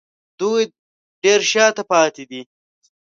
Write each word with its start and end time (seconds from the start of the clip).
دوی 0.39 0.63
ډېر 1.23 1.39
شا 1.51 1.65
ته 1.75 1.83
پاتې 1.91 2.23
وو 2.29 2.41